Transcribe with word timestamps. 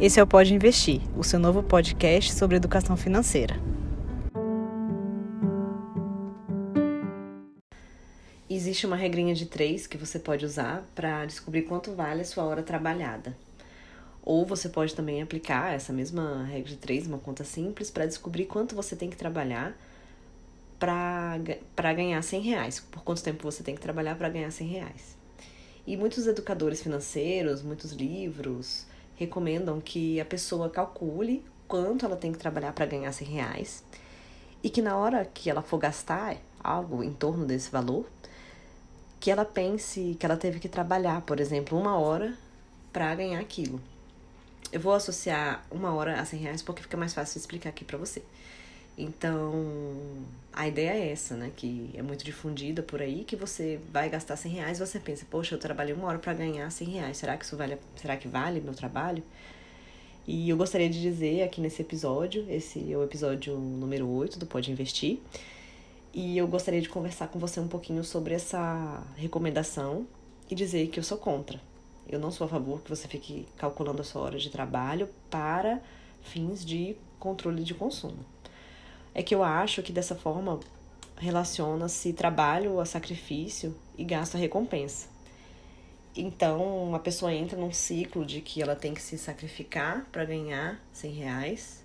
Esse 0.00 0.20
é 0.20 0.22
o 0.22 0.26
Pode 0.28 0.54
Investir, 0.54 1.00
o 1.18 1.24
seu 1.24 1.40
novo 1.40 1.60
podcast 1.60 2.32
sobre 2.32 2.56
educação 2.56 2.96
financeira. 2.96 3.56
Existe 8.48 8.86
uma 8.86 8.94
regrinha 8.94 9.34
de 9.34 9.46
três 9.46 9.88
que 9.88 9.98
você 9.98 10.20
pode 10.20 10.44
usar 10.44 10.88
para 10.94 11.26
descobrir 11.26 11.62
quanto 11.62 11.96
vale 11.96 12.20
a 12.20 12.24
sua 12.24 12.44
hora 12.44 12.62
trabalhada. 12.62 13.36
Ou 14.22 14.46
você 14.46 14.68
pode 14.68 14.94
também 14.94 15.20
aplicar 15.20 15.74
essa 15.74 15.92
mesma 15.92 16.44
regra 16.44 16.68
de 16.68 16.76
três, 16.76 17.08
uma 17.08 17.18
conta 17.18 17.42
simples, 17.42 17.90
para 17.90 18.06
descobrir 18.06 18.44
quanto 18.44 18.76
você 18.76 18.94
tem 18.94 19.10
que 19.10 19.16
trabalhar 19.16 19.76
para 20.78 21.92
ganhar 21.92 22.22
100 22.22 22.40
reais. 22.42 22.78
Por 22.78 23.02
quanto 23.02 23.20
tempo 23.20 23.42
você 23.42 23.64
tem 23.64 23.74
que 23.74 23.80
trabalhar 23.80 24.14
para 24.14 24.28
ganhar 24.28 24.52
100 24.52 24.68
reais. 24.68 25.18
E 25.84 25.96
muitos 25.96 26.28
educadores 26.28 26.80
financeiros, 26.80 27.62
muitos 27.62 27.90
livros 27.90 28.86
recomendam 29.18 29.80
que 29.80 30.20
a 30.20 30.24
pessoa 30.24 30.70
calcule 30.70 31.44
quanto 31.66 32.06
ela 32.06 32.16
tem 32.16 32.32
que 32.32 32.38
trabalhar 32.38 32.72
para 32.72 32.86
ganhar 32.86 33.12
100 33.12 33.28
reais 33.28 33.84
e 34.62 34.70
que 34.70 34.80
na 34.80 34.96
hora 34.96 35.24
que 35.24 35.50
ela 35.50 35.62
for 35.62 35.78
gastar 35.78 36.36
algo 36.62 37.02
em 37.02 37.12
torno 37.12 37.44
desse 37.44 37.70
valor, 37.70 38.06
que 39.20 39.30
ela 39.30 39.44
pense 39.44 40.16
que 40.18 40.24
ela 40.24 40.36
teve 40.36 40.58
que 40.58 40.68
trabalhar, 40.68 41.20
por 41.22 41.40
exemplo, 41.40 41.78
uma 41.78 41.98
hora 41.98 42.36
para 42.92 43.14
ganhar 43.14 43.40
aquilo. 43.40 43.80
Eu 44.70 44.80
vou 44.80 44.92
associar 44.92 45.64
uma 45.70 45.92
hora 45.94 46.20
a 46.20 46.24
100 46.24 46.40
reais 46.40 46.62
porque 46.62 46.82
fica 46.82 46.96
mais 46.96 47.14
fácil 47.14 47.38
explicar 47.38 47.70
aqui 47.70 47.84
para 47.84 47.98
você. 47.98 48.22
Então, 48.96 49.52
a 50.58 50.66
ideia 50.66 50.90
é 50.90 51.12
essa, 51.12 51.36
né? 51.36 51.52
Que 51.54 51.88
é 51.94 52.02
muito 52.02 52.24
difundida 52.24 52.82
por 52.82 53.00
aí, 53.00 53.22
que 53.22 53.36
você 53.36 53.78
vai 53.92 54.10
gastar 54.10 54.36
100 54.36 54.52
reais 54.54 54.80
e 54.80 54.84
você 54.84 54.98
pensa, 54.98 55.24
poxa, 55.30 55.54
eu 55.54 55.58
trabalhei 55.58 55.94
uma 55.94 56.08
hora 56.08 56.18
para 56.18 56.34
ganhar 56.34 56.68
100 56.68 56.88
reais, 56.88 57.16
será 57.16 57.36
que 57.36 57.44
isso 57.44 57.56
vale, 57.56 57.78
será 57.94 58.16
que 58.16 58.26
vale 58.26 58.60
meu 58.60 58.74
trabalho? 58.74 59.22
E 60.26 60.50
eu 60.50 60.56
gostaria 60.56 60.90
de 60.90 61.00
dizer 61.00 61.44
aqui 61.44 61.60
nesse 61.60 61.80
episódio, 61.80 62.44
esse 62.50 62.92
é 62.92 62.96
o 62.96 63.04
episódio 63.04 63.56
número 63.56 64.08
8 64.08 64.36
do 64.36 64.46
Pode 64.46 64.72
Investir, 64.72 65.20
e 66.12 66.36
eu 66.36 66.48
gostaria 66.48 66.80
de 66.80 66.88
conversar 66.88 67.28
com 67.28 67.38
você 67.38 67.60
um 67.60 67.68
pouquinho 67.68 68.02
sobre 68.02 68.34
essa 68.34 69.06
recomendação 69.16 70.08
e 70.50 70.56
dizer 70.56 70.88
que 70.88 70.98
eu 70.98 71.04
sou 71.04 71.18
contra. 71.18 71.60
Eu 72.08 72.18
não 72.18 72.32
sou 72.32 72.46
a 72.46 72.50
favor 72.50 72.80
que 72.82 72.90
você 72.90 73.06
fique 73.06 73.46
calculando 73.56 74.02
a 74.02 74.04
sua 74.04 74.22
hora 74.22 74.38
de 74.38 74.50
trabalho 74.50 75.08
para 75.30 75.80
fins 76.20 76.64
de 76.64 76.96
controle 77.20 77.62
de 77.62 77.74
consumo 77.74 78.37
é 79.14 79.22
que 79.22 79.34
eu 79.34 79.42
acho 79.42 79.82
que 79.82 79.92
dessa 79.92 80.14
forma 80.14 80.60
relaciona-se 81.16 82.12
trabalho 82.12 82.80
a 82.80 82.84
sacrifício 82.84 83.76
e 83.96 84.04
gasto 84.04 84.36
a 84.36 84.38
recompensa. 84.38 85.08
Então, 86.16 86.84
uma 86.84 86.98
pessoa 86.98 87.32
entra 87.32 87.56
num 87.56 87.72
ciclo 87.72 88.24
de 88.24 88.40
que 88.40 88.62
ela 88.62 88.74
tem 88.74 88.94
que 88.94 89.02
se 89.02 89.18
sacrificar 89.18 90.06
para 90.10 90.24
ganhar 90.24 90.80
100 90.92 91.12
reais 91.12 91.84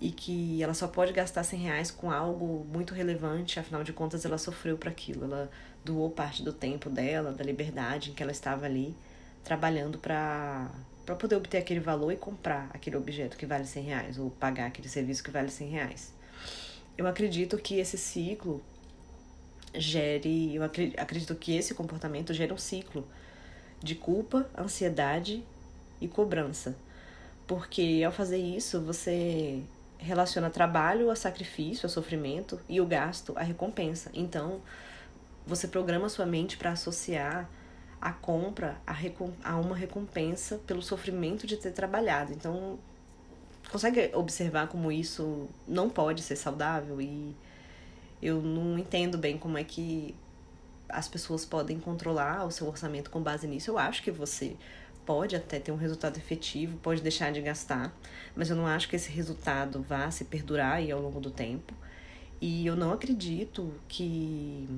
e 0.00 0.10
que 0.10 0.62
ela 0.62 0.74
só 0.74 0.86
pode 0.86 1.12
gastar 1.12 1.42
100 1.42 1.58
reais 1.60 1.90
com 1.90 2.10
algo 2.10 2.66
muito 2.70 2.94
relevante, 2.94 3.58
afinal 3.58 3.82
de 3.82 3.92
contas 3.92 4.24
ela 4.24 4.38
sofreu 4.38 4.76
para 4.76 4.90
aquilo, 4.90 5.24
ela 5.24 5.50
doou 5.84 6.10
parte 6.10 6.42
do 6.42 6.52
tempo 6.52 6.90
dela, 6.90 7.32
da 7.32 7.42
liberdade 7.42 8.10
em 8.10 8.14
que 8.14 8.22
ela 8.22 8.32
estava 8.32 8.66
ali 8.66 8.94
trabalhando 9.42 9.98
para 9.98 10.70
poder 11.18 11.36
obter 11.36 11.58
aquele 11.58 11.80
valor 11.80 12.12
e 12.12 12.16
comprar 12.16 12.70
aquele 12.72 12.96
objeto 12.96 13.36
que 13.36 13.46
vale 13.46 13.64
100 13.64 13.82
reais 13.82 14.18
ou 14.18 14.30
pagar 14.30 14.66
aquele 14.66 14.88
serviço 14.88 15.24
que 15.24 15.30
vale 15.30 15.50
100 15.50 15.68
reais 15.70 16.17
eu 16.98 17.06
acredito 17.06 17.56
que 17.56 17.78
esse 17.78 17.96
ciclo 17.96 18.60
gere, 19.72 20.56
eu 20.56 20.64
acredito 20.64 21.34
que 21.36 21.56
esse 21.56 21.72
comportamento 21.72 22.34
gera 22.34 22.52
um 22.52 22.58
ciclo 22.58 23.06
de 23.80 23.94
culpa, 23.94 24.50
ansiedade 24.58 25.44
e 26.00 26.08
cobrança. 26.08 26.76
Porque 27.46 28.02
ao 28.04 28.10
fazer 28.10 28.38
isso, 28.38 28.80
você 28.80 29.62
relaciona 29.96 30.50
trabalho 30.50 31.08
a 31.08 31.14
sacrifício, 31.14 31.86
a 31.86 31.88
sofrimento 31.88 32.60
e 32.68 32.80
o 32.80 32.86
gasto 32.86 33.32
a 33.36 33.42
recompensa. 33.42 34.10
Então, 34.12 34.60
você 35.46 35.68
programa 35.68 36.08
sua 36.08 36.26
mente 36.26 36.56
para 36.56 36.72
associar 36.72 37.48
a 38.00 38.12
compra 38.12 38.76
a, 38.84 38.94
a 39.44 39.56
uma 39.56 39.76
recompensa 39.76 40.58
pelo 40.66 40.82
sofrimento 40.82 41.46
de 41.46 41.56
ter 41.56 41.70
trabalhado. 41.70 42.32
Então, 42.32 42.78
consegue 43.70 44.10
observar 44.14 44.68
como 44.68 44.90
isso 44.90 45.48
não 45.66 45.88
pode 45.90 46.22
ser 46.22 46.36
saudável 46.36 47.00
e 47.00 47.34
eu 48.22 48.40
não 48.42 48.78
entendo 48.78 49.16
bem 49.18 49.38
como 49.38 49.58
é 49.58 49.64
que 49.64 50.14
as 50.88 51.06
pessoas 51.06 51.44
podem 51.44 51.78
controlar 51.78 52.44
o 52.44 52.50
seu 52.50 52.66
orçamento 52.66 53.10
com 53.10 53.22
base 53.22 53.46
nisso. 53.46 53.70
Eu 53.70 53.78
acho 53.78 54.02
que 54.02 54.10
você 54.10 54.56
pode 55.04 55.36
até 55.36 55.58
ter 55.58 55.72
um 55.72 55.76
resultado 55.76 56.16
efetivo, 56.16 56.76
pode 56.78 57.00
deixar 57.02 57.32
de 57.32 57.40
gastar, 57.40 57.94
mas 58.34 58.50
eu 58.50 58.56
não 58.56 58.66
acho 58.66 58.88
que 58.88 58.96
esse 58.96 59.10
resultado 59.10 59.82
vá 59.82 60.10
se 60.10 60.24
perdurar 60.24 60.74
aí 60.74 60.90
ao 60.90 61.00
longo 61.00 61.20
do 61.20 61.30
tempo. 61.30 61.74
E 62.40 62.66
eu 62.66 62.76
não 62.76 62.92
acredito 62.92 63.72
que, 63.88 64.68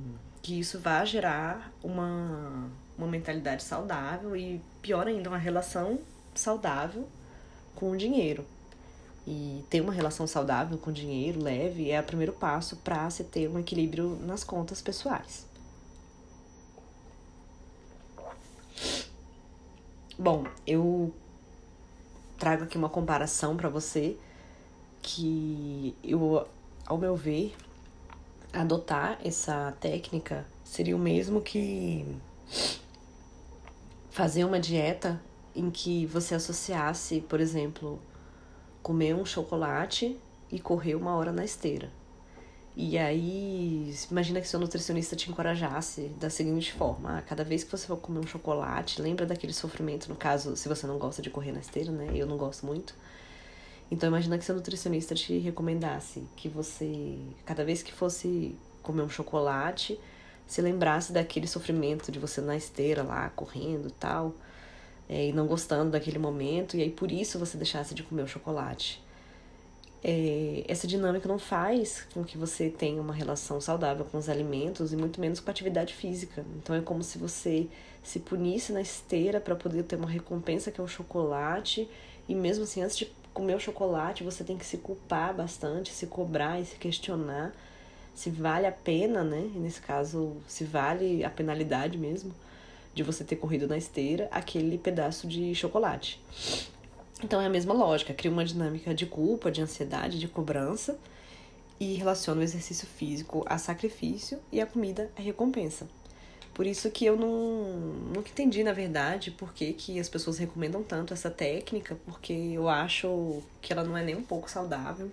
que 0.43 0.59
isso 0.59 0.78
vá 0.78 1.05
gerar 1.05 1.72
uma, 1.83 2.71
uma 2.97 3.07
mentalidade 3.07 3.62
saudável 3.62 4.37
e, 4.37 4.61
pior 4.81 5.07
ainda, 5.07 5.28
uma 5.28 5.39
relação 5.39 5.99
saudável 6.34 7.07
com 7.75 7.91
o 7.91 7.97
dinheiro. 7.97 8.45
E 9.27 9.65
ter 9.69 9.81
uma 9.81 9.93
relação 9.93 10.27
saudável 10.27 10.79
com 10.79 10.91
dinheiro, 10.91 11.43
leve, 11.43 11.91
é 11.91 12.01
o 12.01 12.05
primeiro 12.05 12.33
passo 12.33 12.77
para 12.77 13.09
se 13.11 13.25
ter 13.25 13.49
um 13.49 13.59
equilíbrio 13.59 14.19
nas 14.23 14.43
contas 14.43 14.81
pessoais. 14.81 15.47
Bom, 20.19 20.45
eu 20.67 21.15
trago 22.39 22.65
aqui 22.65 22.77
uma 22.77 22.89
comparação 22.89 23.57
para 23.57 23.69
você 23.69 24.17
que 25.03 25.95
eu, 26.03 26.47
ao 26.87 26.99
meu 26.99 27.17
ver, 27.17 27.55
adotar 28.53 29.19
essa 29.25 29.73
técnica 29.81 30.47
seria 30.65 30.97
o 30.97 30.99
mesmo 30.99 31.41
que 31.41 32.05
fazer 34.11 34.45
uma 34.45 34.61
dieta 34.61 35.21
em 35.55 35.71
que 35.71 36.07
você 36.07 36.35
associasse, 36.35 37.21
por 37.23 37.41
exemplo, 37.41 38.01
comer 38.83 39.15
um 39.15 39.25
chocolate 39.25 40.17
e 40.51 40.59
correr 40.59 40.95
uma 40.95 41.15
hora 41.15 41.33
na 41.33 41.45
esteira. 41.45 41.91
E 42.77 42.97
aí, 42.97 43.95
imagina 44.11 44.41
que 44.41 44.49
seu 44.49 44.59
nutricionista 44.59 45.17
te 45.17 45.29
encorajasse 45.31 46.09
da 46.21 46.31
seguinte 46.31 46.73
forma: 46.73 47.19
ah, 47.19 47.23
cada 47.23 47.45
vez 47.45 47.65
que 47.65 47.71
você 47.71 47.87
for 47.87 47.97
comer 47.97 48.21
um 48.21 48.27
chocolate, 48.27 49.03
lembra 49.03 49.27
daquele 49.27 49.53
sofrimento, 49.53 50.09
no 50.09 50.17
caso, 50.17 50.57
se 50.57 50.69
você 50.69 50.87
não 50.87 50.99
gosta 50.99 51.21
de 51.21 51.31
correr 51.31 51.53
na 51.53 51.61
esteira, 51.61 51.91
né? 51.91 52.11
Eu 52.15 52.27
não 52.27 52.37
gosto 52.37 52.65
muito. 52.65 52.95
Então, 53.91 54.09
imagina 54.09 54.39
que 54.39 54.45
seu 54.45 54.55
nutricionista 54.55 55.15
te 55.17 55.37
recomendasse 55.39 56.23
que 56.37 56.49
você, 56.49 57.19
cada 57.45 57.65
vez 57.65 57.83
que 57.83 57.93
fosse 57.93 58.57
comer 58.83 59.03
um 59.03 59.11
chocolate, 59.11 59.99
se 60.47 60.63
lembrasse 60.63 61.13
daquele 61.13 61.49
sofrimento 61.49 62.13
de 62.13 62.19
você 62.21 62.41
na 62.41 62.57
esteira 62.57 63.03
lá, 63.03 63.29
correndo 63.31 63.89
e 63.89 63.93
tal 63.93 64.33
é, 65.10 65.26
e 65.26 65.32
não 65.32 65.48
gostando 65.48 65.91
daquele 65.91 66.21
momento, 66.21 66.76
e 66.76 66.82
aí 66.82 66.91
por 66.91 67.10
isso 67.10 67.37
você 67.37 67.56
deixasse 67.56 67.93
de 67.94 68.04
comer 68.04 68.22
o 68.22 68.28
chocolate. 68.28 69.03
É, 70.04 70.65
essa 70.69 70.87
dinâmica 70.87 71.28
não 71.28 71.38
faz 71.38 72.06
com 72.15 72.22
que 72.25 72.38
você 72.38 72.71
tenha 72.71 73.03
uma 73.03 73.12
relação 73.12 73.60
saudável 73.60 74.04
com 74.04 74.16
os 74.16 74.28
alimentos 74.28 74.93
e 74.93 74.97
muito 74.97 75.21
menos 75.21 75.41
com 75.41 75.50
a 75.50 75.53
atividade 75.53 75.94
física. 75.94 76.44
Então 76.56 76.76
é 76.76 76.81
como 76.81 77.03
se 77.03 77.19
você 77.19 77.66
se 78.04 78.21
punisse 78.21 78.72
na 78.72 78.81
esteira 78.81 79.41
para 79.41 79.56
poder 79.56 79.82
ter 79.82 79.97
uma 79.97 80.09
recompensa 80.09 80.71
que 80.71 80.81
é 80.81 80.84
o 80.84 80.88
chocolate, 80.88 81.88
e 82.28 82.34
mesmo 82.34 82.62
assim, 82.62 82.81
antes 82.81 82.97
de 82.97 83.12
comer 83.34 83.56
o 83.56 83.60
chocolate, 83.60 84.22
você 84.22 84.44
tem 84.44 84.56
que 84.56 84.65
se 84.65 84.78
culpar 84.78 85.34
bastante, 85.34 85.92
se 85.92 86.06
cobrar 86.06 86.60
e 86.60 86.65
se 86.65 86.77
questionar 86.77 87.53
se 88.15 88.28
vale 88.28 88.66
a 88.66 88.72
pena, 88.72 89.25
né? 89.25 89.50
E 89.54 89.59
nesse 89.59 89.81
caso, 89.81 90.37
se 90.47 90.65
vale 90.65 91.25
a 91.25 91.31
penalidade 91.31 91.97
mesmo 91.97 92.34
de 92.95 93.03
você 93.03 93.25
ter 93.25 93.37
corrido 93.37 93.67
na 93.67 93.77
esteira 93.77 94.28
aquele 94.31 94.78
pedaço 94.78 95.27
de 95.27 95.55
chocolate. 95.55 96.21
Então 97.22 97.41
é 97.41 97.47
a 97.47 97.51
mesma 97.51 97.75
lógica, 97.75 98.15
cria 98.15 98.31
uma 98.31 98.45
dinâmica 98.45 98.95
de 98.95 99.07
culpa, 99.07 99.51
de 99.51 99.60
ansiedade, 99.60 100.19
de 100.19 100.27
cobrança 100.27 100.98
e 101.78 101.95
relaciona 101.95 102.41
o 102.41 102.45
exercício 102.45 102.87
físico 102.87 103.45
a 103.47 103.59
sacrifício 103.59 104.39
e 104.51 104.60
a 104.60 104.66
comida 104.66 105.10
a 105.16 105.21
recompensa. 105.21 105.89
Por 106.53 106.66
isso 106.66 106.91
que 106.91 107.07
eu 107.07 107.16
não, 107.16 107.63
nunca 108.15 108.28
entendi, 108.28 108.63
na 108.63 108.72
verdade, 108.72 109.31
por 109.31 109.54
que, 109.54 109.72
que 109.72 109.98
as 109.98 110.09
pessoas 110.09 110.37
recomendam 110.37 110.83
tanto 110.83 111.15
essa 111.15 111.31
técnica, 111.31 111.97
porque 112.04 112.33
eu 112.33 112.69
acho 112.69 113.42
que 113.63 113.72
ela 113.72 113.84
não 113.84 113.97
é 113.97 114.04
nem 114.04 114.15
um 114.15 114.22
pouco 114.22 114.51
saudável 114.51 115.10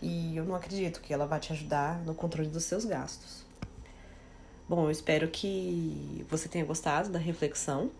e 0.00 0.36
eu 0.36 0.44
não 0.44 0.54
acredito 0.54 1.00
que 1.00 1.12
ela 1.12 1.26
vai 1.26 1.40
te 1.40 1.52
ajudar 1.52 1.98
no 2.04 2.14
controle 2.14 2.48
dos 2.48 2.64
seus 2.64 2.84
gastos. 2.84 3.43
Bom, 4.68 4.86
eu 4.86 4.90
espero 4.90 5.28
que 5.28 6.24
você 6.28 6.48
tenha 6.48 6.64
gostado 6.64 7.10
da 7.10 7.18
reflexão. 7.18 7.90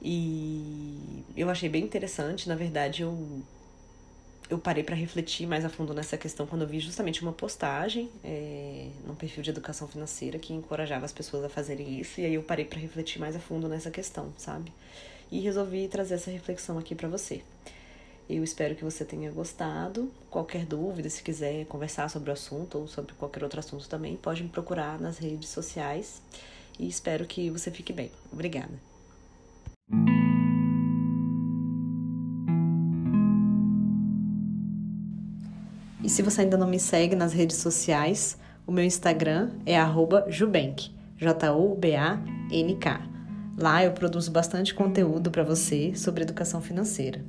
E 0.00 1.24
eu 1.36 1.50
achei 1.50 1.68
bem 1.68 1.82
interessante, 1.82 2.48
na 2.48 2.54
verdade, 2.54 3.02
eu 3.02 3.42
eu 4.50 4.58
parei 4.58 4.82
para 4.82 4.96
refletir 4.96 5.46
mais 5.46 5.64
a 5.64 5.68
fundo 5.68 5.92
nessa 5.92 6.16
questão 6.16 6.46
quando 6.46 6.62
eu 6.62 6.68
vi 6.68 6.80
justamente 6.80 7.20
uma 7.20 7.32
postagem 7.32 8.08
é, 8.24 8.88
num 9.06 9.14
perfil 9.14 9.42
de 9.42 9.50
educação 9.50 9.86
financeira 9.86 10.38
que 10.38 10.54
encorajava 10.54 11.04
as 11.04 11.12
pessoas 11.12 11.44
a 11.44 11.48
fazerem 11.50 12.00
isso, 12.00 12.20
e 12.20 12.24
aí 12.24 12.34
eu 12.34 12.42
parei 12.42 12.64
para 12.64 12.78
refletir 12.78 13.18
mais 13.20 13.36
a 13.36 13.40
fundo 13.40 13.68
nessa 13.68 13.90
questão, 13.90 14.32
sabe? 14.38 14.72
E 15.30 15.40
resolvi 15.40 15.86
trazer 15.88 16.14
essa 16.14 16.30
reflexão 16.30 16.78
aqui 16.78 16.94
para 16.94 17.08
você. 17.08 17.42
Eu 18.28 18.44
espero 18.44 18.74
que 18.74 18.84
você 18.84 19.06
tenha 19.06 19.30
gostado. 19.30 20.12
Qualquer 20.28 20.66
dúvida, 20.66 21.08
se 21.08 21.22
quiser 21.22 21.64
conversar 21.64 22.10
sobre 22.10 22.28
o 22.28 22.32
assunto 22.34 22.76
ou 22.76 22.86
sobre 22.86 23.14
qualquer 23.14 23.42
outro 23.42 23.58
assunto 23.58 23.88
também, 23.88 24.16
pode 24.16 24.42
me 24.42 24.50
procurar 24.50 25.00
nas 25.00 25.16
redes 25.16 25.48
sociais. 25.48 26.20
E 26.78 26.86
espero 26.86 27.24
que 27.24 27.48
você 27.48 27.70
fique 27.70 27.90
bem. 27.90 28.10
Obrigada. 28.30 28.74
E 36.04 36.10
se 36.10 36.20
você 36.20 36.42
ainda 36.42 36.58
não 36.58 36.68
me 36.68 36.78
segue 36.78 37.16
nas 37.16 37.32
redes 37.32 37.56
sociais, 37.56 38.36
o 38.66 38.72
meu 38.72 38.84
Instagram 38.84 39.52
é 39.64 39.76
@jubank, 40.28 40.90
J 41.16 41.50
U 41.50 41.74
B 41.74 41.96
A 41.96 42.22
N 42.50 42.76
K. 42.76 43.00
Lá 43.56 43.82
eu 43.82 43.92
produzo 43.92 44.30
bastante 44.30 44.74
conteúdo 44.74 45.30
para 45.30 45.42
você 45.42 45.94
sobre 45.96 46.22
educação 46.22 46.60
financeira. 46.60 47.24